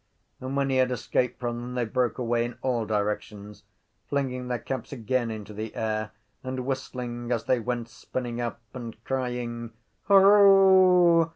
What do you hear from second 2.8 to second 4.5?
directions, flinging